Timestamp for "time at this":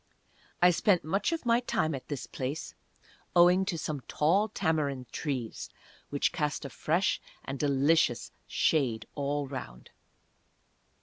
1.59-2.25